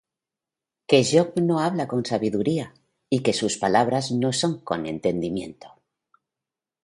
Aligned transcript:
Que 0.93 0.99
Job 1.09 1.35
no 1.49 1.59
habla 1.65 1.85
con 1.91 2.01
sabiduría, 2.05 2.73
Y 3.07 3.21
que 3.21 3.33
sus 3.33 3.57
palabras 3.59 4.11
no 4.11 4.33
son 4.33 4.59
con 4.61 4.87
entendimiento. 4.87 5.67